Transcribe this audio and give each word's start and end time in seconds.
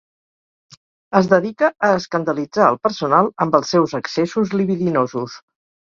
Es 1.19 1.27
dedica 1.33 1.69
a 1.89 1.91
escandalitzar 1.97 2.71
el 2.71 2.81
personal 2.87 3.29
amb 3.45 3.59
els 3.61 3.75
seus 3.77 3.97
accessos 4.03 4.57
libidinosos. 4.63 5.37